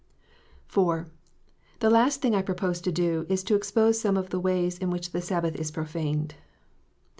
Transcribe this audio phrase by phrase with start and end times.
[0.67, 1.05] IV.
[1.77, 4.89] The last thing I propose to do, is to expose some of the tcays in
[4.89, 6.33] which the Sabbath is profaned.